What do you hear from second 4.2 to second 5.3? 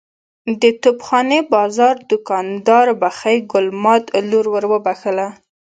لور ور وبخښله.